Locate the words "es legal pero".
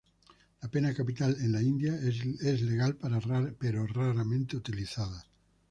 1.93-3.85